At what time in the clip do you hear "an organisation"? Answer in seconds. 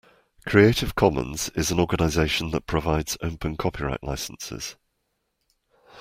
1.69-2.49